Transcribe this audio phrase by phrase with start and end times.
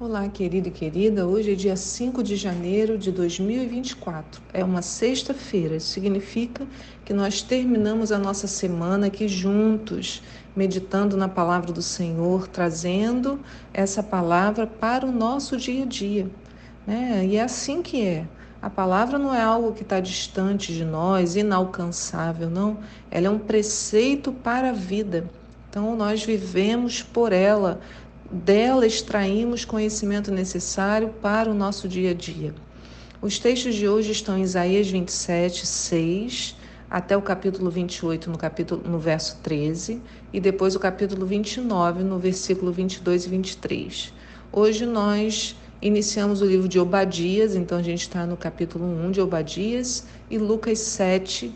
[0.00, 1.26] Olá, querido e querida.
[1.26, 4.40] Hoje é dia 5 de janeiro de 2024.
[4.52, 5.74] É uma sexta-feira.
[5.74, 6.64] Isso significa
[7.04, 10.22] que nós terminamos a nossa semana aqui juntos,
[10.54, 13.40] meditando na palavra do Senhor, trazendo
[13.74, 16.30] essa palavra para o nosso dia a dia.
[16.86, 17.26] Né?
[17.26, 18.24] E é assim que é.
[18.62, 22.78] A palavra não é algo que está distante de nós, inalcançável, não.
[23.10, 25.28] Ela é um preceito para a vida.
[25.68, 27.80] Então, nós vivemos por ela,
[28.30, 32.54] dela extraímos conhecimento necessário para o nosso dia a dia.
[33.20, 36.56] Os textos de hoje estão em Isaías 27, 6
[36.90, 40.00] até o capítulo 28, no capítulo no verso 13,
[40.32, 44.14] e depois o capítulo 29, no versículo 22 e 23.
[44.52, 49.20] Hoje nós iniciamos o livro de Obadias, então a gente está no capítulo 1 de
[49.20, 51.54] Obadias e Lucas 7,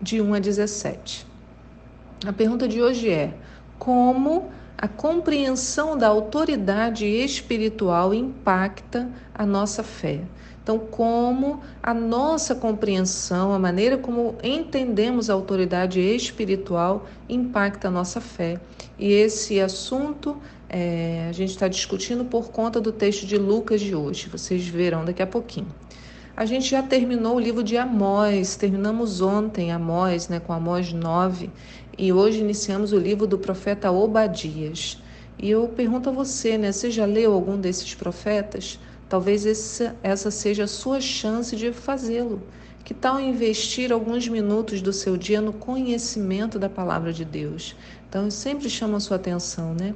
[0.00, 1.26] de 1 a 17.
[2.26, 3.34] A pergunta de hoje é:
[3.78, 4.50] como
[4.80, 10.22] a compreensão da autoridade espiritual impacta a nossa fé.
[10.62, 18.22] Então, como a nossa compreensão, a maneira como entendemos a autoridade espiritual impacta a nossa
[18.22, 18.58] fé.
[18.98, 23.94] E esse assunto é, a gente está discutindo por conta do texto de Lucas de
[23.94, 24.30] hoje.
[24.30, 25.68] Vocês verão daqui a pouquinho.
[26.34, 31.50] A gente já terminou o livro de Amós, terminamos ontem Amós, né, com Amós 9,
[32.00, 35.02] e hoje iniciamos o livro do profeta Obadias.
[35.38, 38.80] E eu pergunto a você, né, você já leu algum desses profetas?
[39.06, 42.40] Talvez essa, essa seja a sua chance de fazê-lo.
[42.82, 47.76] Que tal investir alguns minutos do seu dia no conhecimento da palavra de Deus?
[48.08, 49.94] Então, eu sempre chamo a sua atenção, né?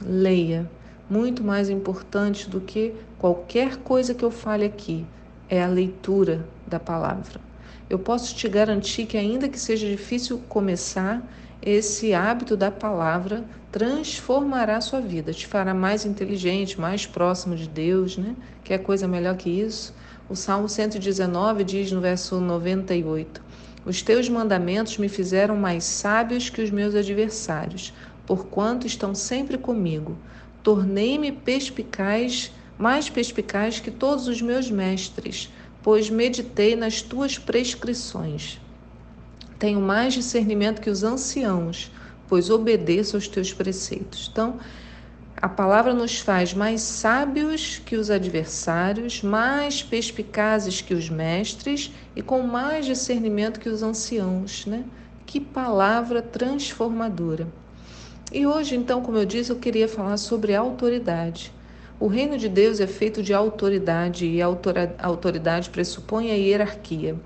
[0.00, 0.70] Leia.
[1.10, 5.04] Muito mais importante do que qualquer coisa que eu fale aqui
[5.48, 7.51] é a leitura da palavra.
[7.88, 11.22] Eu posso te garantir que, ainda que seja difícil começar,
[11.60, 17.68] esse hábito da palavra transformará a sua vida, te fará mais inteligente, mais próximo de
[17.68, 18.34] Deus, né?
[18.64, 19.94] Que é coisa melhor que isso?
[20.28, 23.40] O Salmo 119 diz no verso 98:
[23.84, 27.92] Os teus mandamentos me fizeram mais sábios que os meus adversários,
[28.26, 30.16] porquanto estão sempre comigo.
[30.62, 35.50] Tornei-me perspicaz, mais perspicaz que todos os meus mestres
[35.82, 38.60] pois meditei nas tuas prescrições.
[39.58, 41.90] Tenho mais discernimento que os anciãos,
[42.28, 44.28] pois obedeço aos teus preceitos.
[44.30, 44.58] Então,
[45.36, 52.22] a palavra nos faz mais sábios que os adversários, mais perspicazes que os mestres e
[52.22, 54.84] com mais discernimento que os anciãos, né?
[55.26, 57.48] Que palavra transformadora.
[58.32, 61.52] E hoje, então, como eu disse, eu queria falar sobre autoridade.
[62.00, 64.46] O reino de Deus é feito de autoridade e a
[65.02, 67.16] autoridade pressupõe a hierarquia.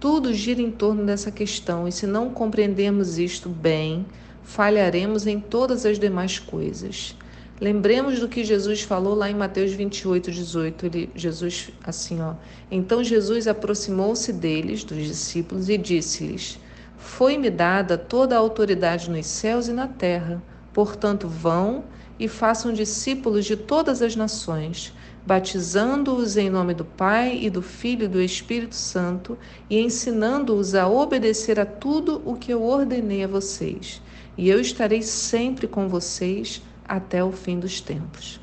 [0.00, 4.06] Tudo gira em torno dessa questão e se não compreendermos isto bem,
[4.42, 7.16] falharemos em todas as demais coisas.
[7.60, 10.86] Lembremos do que Jesus falou lá em Mateus 28, 18.
[10.86, 12.34] Ele, Jesus, assim, ó.
[12.70, 16.58] Então Jesus aproximou-se deles, dos discípulos, e disse-lhes:
[16.98, 20.42] Foi-me dada toda a autoridade nos céus e na terra.
[20.72, 21.84] Portanto, vão
[22.18, 24.92] e façam discípulos de todas as nações,
[25.26, 29.38] batizando-os em nome do Pai e do Filho e do Espírito Santo
[29.68, 34.00] e ensinando-os a obedecer a tudo o que eu ordenei a vocês.
[34.36, 38.40] E eu estarei sempre com vocês até o fim dos tempos.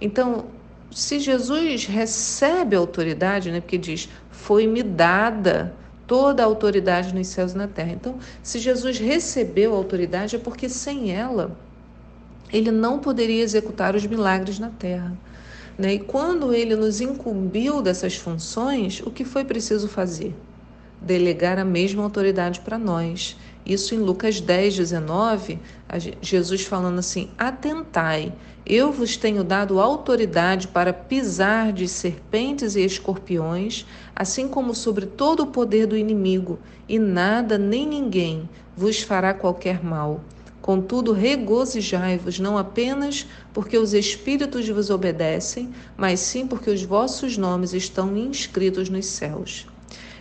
[0.00, 0.46] Então,
[0.90, 5.74] se Jesus recebe a autoridade, né, porque diz: "Foi-me dada
[6.06, 7.92] toda a autoridade nos céus e na terra".
[7.92, 11.56] Então, se Jesus recebeu a autoridade é porque sem ela
[12.52, 15.16] ele não poderia executar os milagres na terra.
[15.78, 15.94] Né?
[15.94, 20.36] E quando ele nos incumbiu dessas funções, o que foi preciso fazer?
[21.00, 23.36] Delegar a mesma autoridade para nós.
[23.64, 25.58] Isso em Lucas 10, 19,
[26.20, 28.32] Jesus falando assim: Atentai,
[28.66, 35.44] eu vos tenho dado autoridade para pisar de serpentes e escorpiões, assim como sobre todo
[35.44, 36.58] o poder do inimigo,
[36.88, 40.20] e nada nem ninguém vos fará qualquer mal.
[40.60, 47.72] Contudo, regozijai-vos não apenas porque os Espíritos vos obedecem, mas sim porque os vossos nomes
[47.72, 49.66] estão inscritos nos céus.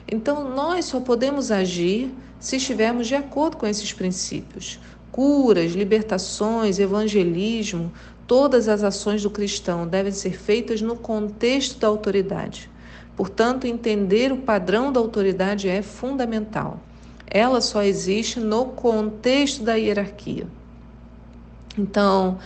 [0.10, 4.80] Então, nós só podemos agir se estivermos de acordo com esses princípios.
[5.12, 7.92] Curas, libertações, evangelismo,
[8.26, 12.72] todas as ações do cristão devem ser feitas no contexto da autoridade.
[13.16, 16.80] Portanto, entender o padrão da autoridade é fundamental
[17.30, 20.48] ela só existe no contexto da hierarquia.
[21.78, 22.40] Então,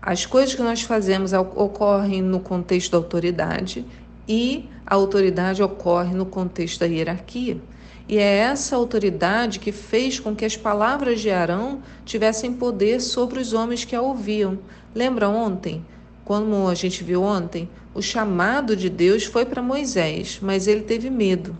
[0.00, 3.84] as coisas que nós fazemos ocorrem no contexto da autoridade
[4.26, 7.60] e a autoridade ocorre no contexto da hierarquia.
[8.08, 13.38] E é essa autoridade que fez com que as palavras de Arão tivessem poder sobre
[13.38, 14.58] os homens que a ouviam.
[14.94, 15.84] Lembra ontem?
[16.24, 21.10] Como a gente viu ontem, o chamado de Deus foi para Moisés, mas ele teve
[21.10, 21.54] medo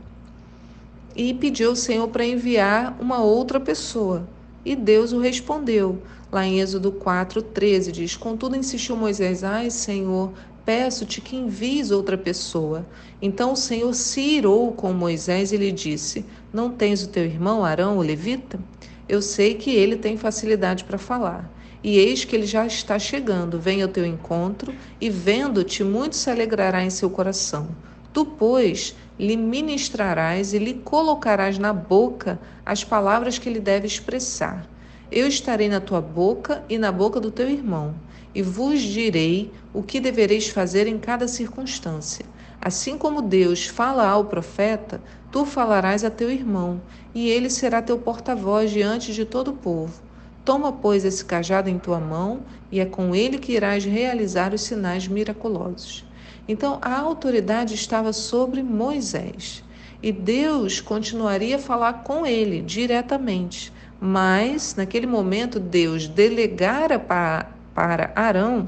[1.15, 4.29] e pediu ao Senhor para enviar uma outra pessoa.
[4.65, 6.03] E Deus o respondeu.
[6.31, 10.33] Lá em Êxodo 4:13 diz: Contudo insistiu Moisés: Ai, Senhor,
[10.65, 12.87] peço-te que envies outra pessoa.
[13.21, 17.65] Então o Senhor se irou com Moisés e lhe disse: Não tens o teu irmão
[17.65, 18.61] Arão, o levita?
[19.09, 21.51] Eu sei que ele tem facilidade para falar.
[21.83, 26.31] E eis que ele já está chegando, vem ao teu encontro, e vendo-te, muito se
[26.31, 27.69] alegrará em seu coração.
[28.13, 34.67] Tu, pois, lhe ministrarás e lhe colocarás na boca as palavras que ele deve expressar.
[35.13, 37.95] Eu estarei na tua boca e na boca do teu irmão,
[38.35, 42.25] e vos direi o que devereis fazer em cada circunstância.
[42.59, 46.81] Assim como Deus fala ao profeta, tu falarás a teu irmão,
[47.15, 50.01] e ele será teu porta-voz diante de todo o povo.
[50.47, 52.41] Toma, pois, esse cajado em tua mão,
[52.73, 56.09] e é com ele que irás realizar os sinais miraculosos.
[56.51, 59.63] Então, a autoridade estava sobre Moisés,
[60.03, 63.73] e Deus continuaria a falar com ele diretamente.
[64.01, 68.67] Mas, naquele momento, Deus delegara para, para Arão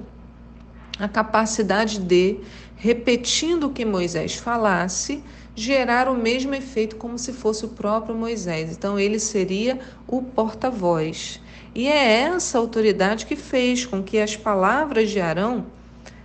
[0.96, 2.38] a capacidade de,
[2.76, 5.20] repetindo o que Moisés falasse,
[5.52, 8.70] gerar o mesmo efeito como se fosse o próprio Moisés.
[8.70, 11.40] Então, ele seria o porta-voz.
[11.74, 15.66] E é essa autoridade que fez com que as palavras de Arão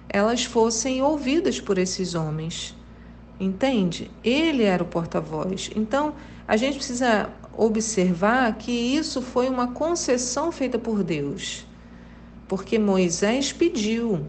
[0.09, 2.75] elas fossem ouvidas por esses homens.
[3.39, 4.09] Entende?
[4.24, 5.69] Ele era o porta-voz.
[5.75, 6.13] Então,
[6.48, 11.65] a gente precisa observar que isso foi uma concessão feita por Deus.
[12.48, 14.25] Porque Moisés pediu.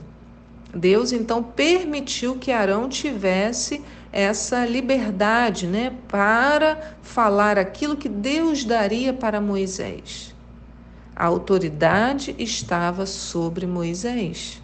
[0.74, 3.82] Deus então permitiu que Arão tivesse
[4.12, 10.34] essa liberdade, né, para falar aquilo que Deus daria para Moisés.
[11.14, 14.62] A autoridade estava sobre Moisés.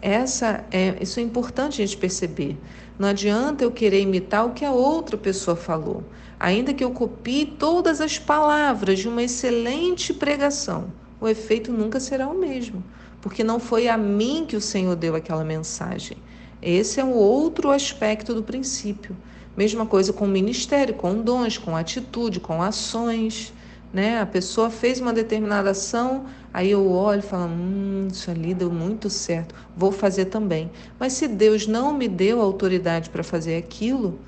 [0.00, 2.56] Essa é, isso é importante a gente perceber.
[2.98, 6.04] Não adianta eu querer imitar o que a outra pessoa falou,
[6.38, 10.92] ainda que eu copie todas as palavras de uma excelente pregação.
[11.20, 12.82] O efeito nunca será o mesmo,
[13.20, 16.16] porque não foi a mim que o Senhor deu aquela mensagem.
[16.62, 19.16] Esse é um outro aspecto do princípio.
[19.56, 23.52] Mesma coisa com o ministério, com dons, com atitude, com ações
[23.92, 24.20] né?
[24.20, 28.70] A pessoa fez uma determinada ação, aí eu olho e falo, hum, isso ali deu
[28.70, 30.70] muito certo, vou fazer também.
[30.98, 34.18] Mas se Deus não me deu autoridade para fazer aquilo,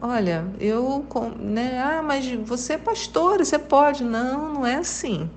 [0.00, 1.04] olha, eu,
[1.38, 1.80] né?
[1.80, 4.04] Ah, mas você é pastor, você pode?
[4.04, 5.28] Não, não é assim.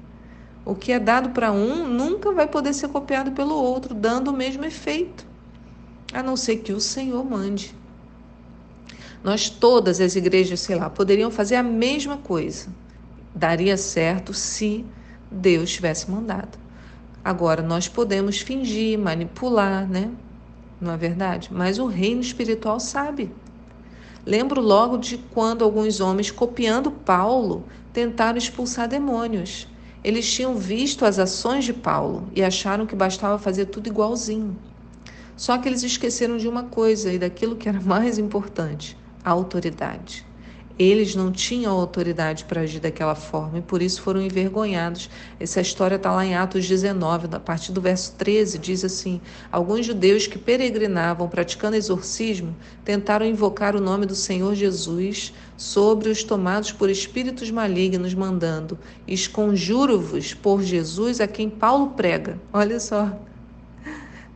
[0.65, 4.33] O que é dado para um nunca vai poder ser copiado pelo outro, dando o
[4.33, 5.25] mesmo efeito,
[6.13, 7.75] a não ser que o Senhor mande.
[9.23, 12.69] Nós, todas as igrejas, sei lá, poderiam fazer a mesma coisa
[13.33, 14.85] daria certo se
[15.31, 16.57] Deus tivesse mandado.
[17.23, 20.11] Agora, nós podemos fingir, manipular, né?
[20.79, 21.49] Não é verdade?
[21.51, 23.31] Mas o reino espiritual sabe.
[24.25, 29.67] Lembro logo de quando alguns homens, copiando Paulo, tentaram expulsar demônios.
[30.03, 34.57] Eles tinham visto as ações de Paulo e acharam que bastava fazer tudo igualzinho.
[35.35, 40.25] Só que eles esqueceram de uma coisa e daquilo que era mais importante: a autoridade.
[40.79, 45.09] Eles não tinham autoridade para agir daquela forma e por isso foram envergonhados.
[45.37, 49.19] Essa história está lá em Atos 19, a partir do verso 13, diz assim:
[49.51, 56.23] Alguns judeus que peregrinavam praticando exorcismo tentaram invocar o nome do Senhor Jesus sobre os
[56.23, 62.39] tomados por espíritos malignos, mandando: Esconjuro-vos por Jesus a quem Paulo prega.
[62.53, 63.11] Olha só.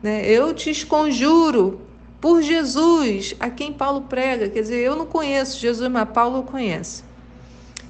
[0.02, 0.28] Né?
[0.28, 1.80] Eu te esconjuro
[2.24, 4.48] por Jesus, a quem Paulo prega.
[4.48, 7.04] Quer dizer, eu não conheço Jesus, mas Paulo conhece.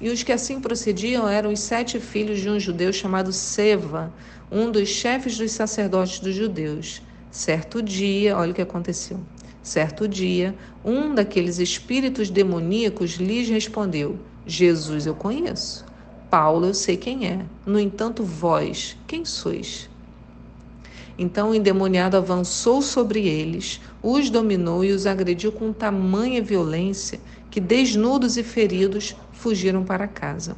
[0.01, 4.13] E os que assim procediam eram os sete filhos de um judeu chamado Seva,
[4.51, 7.01] um dos chefes dos sacerdotes dos judeus.
[7.31, 9.21] Certo dia, olha o que aconteceu.
[9.63, 15.85] Certo dia, um daqueles espíritos demoníacos lhes respondeu: Jesus eu conheço.
[16.29, 17.45] Paulo eu sei quem é.
[17.65, 19.89] No entanto, vós, quem sois?
[21.17, 27.19] Então o endemoniado avançou sobre eles, os dominou e os agrediu com tamanha violência
[27.49, 30.57] que, desnudos e feridos, fugiram para casa.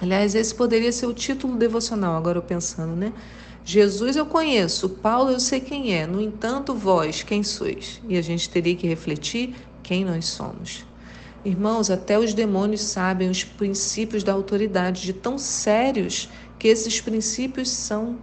[0.00, 3.12] Aliás, esse poderia ser o título devocional, agora eu pensando, né?
[3.64, 8.00] Jesus eu conheço, Paulo eu sei quem é, no entanto, vós, quem sois?
[8.08, 9.54] E a gente teria que refletir
[9.84, 10.84] quem nós somos.
[11.44, 16.28] Irmãos, até os demônios sabem os princípios da autoridade, de tão sérios
[16.58, 18.16] que esses princípios são.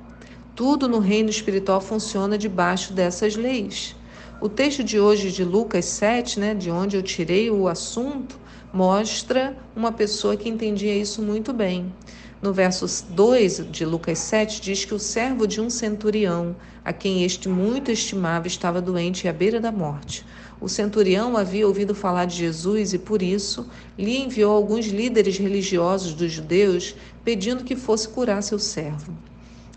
[0.60, 3.96] Tudo no reino espiritual funciona debaixo dessas leis.
[4.42, 8.38] O texto de hoje de Lucas 7, né, de onde eu tirei o assunto,
[8.74, 11.94] mostra uma pessoa que entendia isso muito bem.
[12.42, 17.24] No verso 2 de Lucas 7, diz que o servo de um centurião, a quem
[17.24, 20.26] este muito estimava, estava doente e à beira da morte.
[20.60, 26.14] O centurião havia ouvido falar de Jesus e, por isso, lhe enviou alguns líderes religiosos
[26.14, 29.14] dos judeus pedindo que fosse curar seu servo.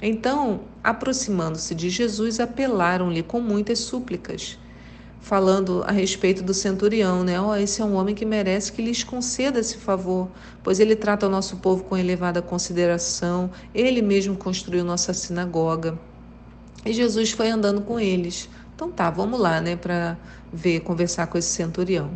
[0.02, 4.59] Então, aproximando-se de Jesus, apelaram-lhe com muitas súplicas
[5.23, 7.40] falando a respeito do centurião, né?
[7.40, 10.28] Oh, esse é um homem que merece que lhes conceda esse favor,
[10.64, 15.97] pois ele trata o nosso povo com elevada consideração, ele mesmo construiu nossa sinagoga.
[16.85, 18.50] E Jesus foi andando com eles.
[18.75, 20.18] Então tá, vamos lá, né, para
[20.52, 22.11] ver, conversar com esse centurião.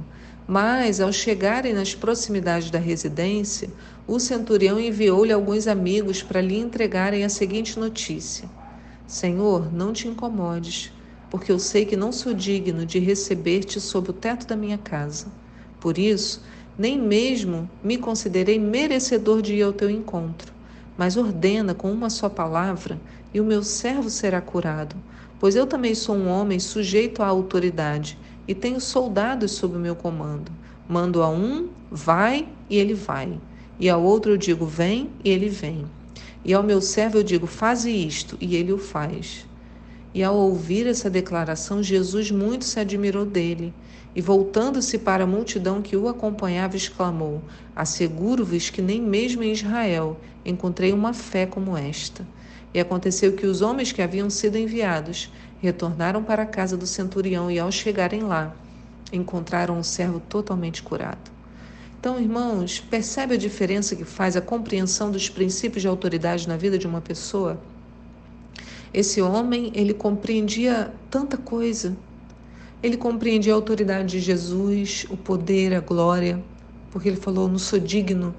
[0.46, 3.68] Mas, ao chegarem nas proximidades da residência,
[4.06, 8.48] o centurião enviou-lhe alguns amigos para lhe entregarem a seguinte notícia:
[9.06, 10.92] Senhor, não te incomodes
[11.30, 15.26] porque eu sei que não sou digno de receber-te sob o teto da minha casa.
[15.80, 16.42] Por isso,
[16.78, 20.52] nem mesmo me considerei merecedor de ir ao teu encontro.
[20.96, 22.98] Mas ordena com uma só palavra,
[23.34, 24.96] e o meu servo será curado.
[25.38, 29.96] Pois eu também sou um homem sujeito à autoridade, e tenho soldados sob o meu
[29.96, 30.52] comando.
[30.88, 33.38] Mando a um, vai, e ele vai.
[33.78, 35.84] E ao outro eu digo, vem, e ele vem.
[36.44, 39.46] E ao meu servo eu digo, faze isto, e ele o faz.
[40.14, 43.74] E ao ouvir essa declaração, Jesus muito se admirou dele.
[44.14, 47.42] E voltando-se para a multidão que o acompanhava, exclamou:
[47.74, 52.26] Asseguro-vos que nem mesmo em Israel encontrei uma fé como esta.
[52.72, 57.50] E aconteceu que os homens que haviam sido enviados retornaram para a casa do centurião
[57.50, 58.54] e, ao chegarem lá,
[59.12, 61.30] encontraram o servo totalmente curado.
[61.98, 66.78] Então, irmãos, percebe a diferença que faz a compreensão dos princípios de autoridade na vida
[66.78, 67.60] de uma pessoa?
[68.92, 71.96] Esse homem, ele compreendia tanta coisa.
[72.82, 76.42] Ele compreendia a autoridade de Jesus, o poder, a glória,
[76.90, 78.34] porque ele falou: Não sou digno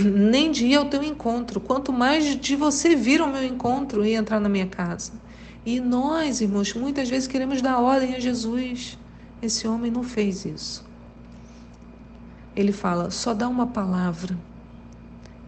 [0.00, 4.14] nem de ir ao teu encontro, quanto mais de você vir ao meu encontro e
[4.14, 5.12] entrar na minha casa.
[5.64, 8.98] E nós, irmãos, muitas vezes queremos dar ordem a Jesus.
[9.40, 10.84] Esse homem não fez isso.
[12.56, 14.36] Ele fala: só dá uma palavra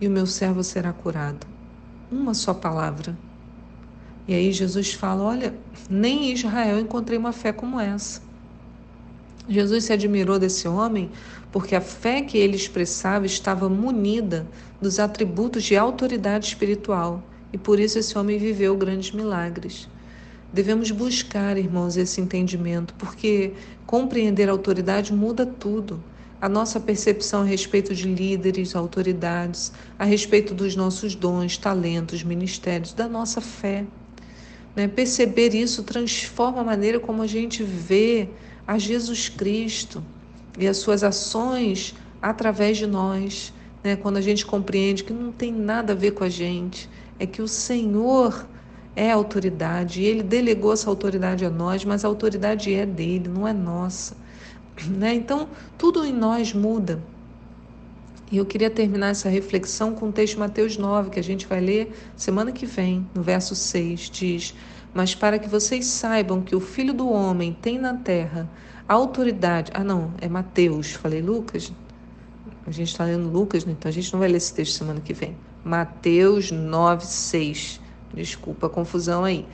[0.00, 1.46] e o meu servo será curado.
[2.10, 3.16] Uma só palavra.
[4.28, 5.54] E aí Jesus fala: Olha,
[5.90, 8.22] nem em Israel encontrei uma fé como essa.
[9.48, 11.10] Jesus se admirou desse homem
[11.52, 14.46] porque a fé que ele expressava estava munida
[14.80, 19.88] dos atributos de autoridade espiritual e por isso esse homem viveu grandes milagres.
[20.54, 26.00] Devemos buscar, irmãos, esse entendimento, porque compreender a autoridade muda tudo.
[26.40, 32.92] A nossa percepção a respeito de líderes, autoridades, a respeito dos nossos dons, talentos, ministérios,
[32.92, 33.84] da nossa fé.
[34.76, 34.86] Né?
[34.86, 38.28] Perceber isso transforma a maneira como a gente vê
[38.64, 40.04] a Jesus Cristo
[40.56, 43.52] e as suas ações através de nós.
[43.82, 43.96] Né?
[43.96, 47.42] Quando a gente compreende que não tem nada a ver com a gente, é que
[47.42, 48.46] o Senhor
[48.96, 53.46] é autoridade e Ele delegou essa autoridade a nós, mas a autoridade é dele, não
[53.46, 54.16] é nossa.
[54.88, 55.14] Né?
[55.14, 55.48] Então,
[55.78, 57.00] tudo em nós muda.
[58.32, 61.46] E eu queria terminar essa reflexão com o texto de Mateus 9, que a gente
[61.46, 64.54] vai ler semana que vem, no verso 6, diz:
[64.92, 68.50] Mas para que vocês saibam que o Filho do Homem tem na terra
[68.88, 69.70] autoridade.
[69.74, 71.72] Ah, não, é Mateus, falei Lucas.
[72.66, 73.72] A gente está lendo Lucas, né?
[73.72, 75.36] então a gente não vai ler esse texto semana que vem.
[75.64, 77.80] Mateus 9, 6.
[78.14, 79.46] Desculpa a confusão aí.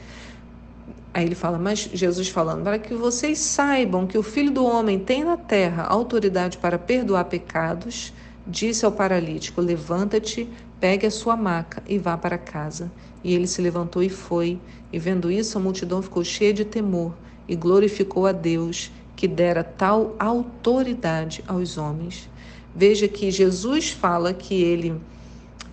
[1.13, 4.99] Aí ele fala, mas Jesus falando, para que vocês saibam que o Filho do Homem
[4.99, 8.13] tem na terra autoridade para perdoar pecados
[8.47, 10.49] Disse ao paralítico: Levanta-te,
[10.81, 12.91] pegue a sua maca e vá para casa.
[13.23, 14.59] E ele se levantou e foi.
[14.93, 17.15] E vendo isso, a multidão ficou cheia de temor
[17.47, 22.29] e glorificou a Deus, que dera tal autoridade aos homens.
[22.75, 25.01] Veja que Jesus fala que ele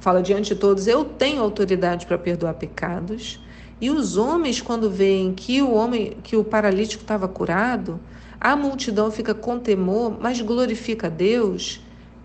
[0.07, 3.41] fala diante de todos: Eu tenho autoridade para perdoar pecados.
[3.81, 7.99] E os homens, quando veem que o homem, que o paralítico estava curado,
[8.39, 11.81] a multidão fica com temor, mas glorifica a Deus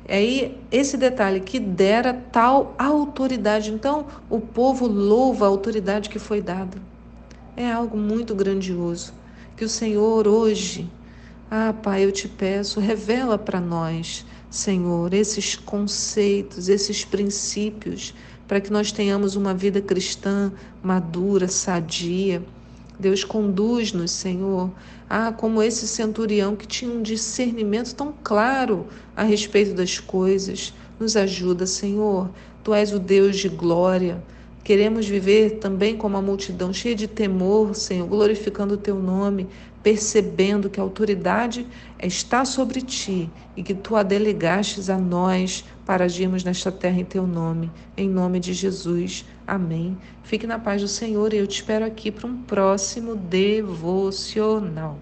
[0.08, 3.72] aí esse detalhe que dera tal autoridade.
[3.72, 6.78] Então o povo louva a autoridade que foi dada.
[7.56, 9.12] É algo muito grandioso.
[9.56, 10.88] Que o Senhor hoje,
[11.50, 18.14] ah Pai, eu te peço, revela para nós, Senhor, esses conceitos, esses princípios,
[18.47, 22.40] para que nós tenhamos uma vida cristã madura, sadia
[23.02, 24.71] Deus conduz-nos, Senhor,
[25.11, 30.73] ah, como esse centurião que tinha um discernimento tão claro a respeito das coisas.
[31.00, 32.30] Nos ajuda, Senhor.
[32.62, 34.23] Tu és o Deus de glória.
[34.64, 39.49] Queremos viver também como a multidão, cheia de temor, Senhor, glorificando o teu nome,
[39.83, 41.66] percebendo que a autoridade
[42.00, 47.04] está sobre ti e que tu a delegastes a nós para agirmos nesta terra em
[47.04, 47.73] teu nome.
[47.97, 49.25] Em nome de Jesus.
[49.47, 49.99] Amém.
[50.23, 54.99] Fique na paz do Senhor e eu te espero aqui para um próximo devocional.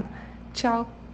[0.52, 1.05] Tchau.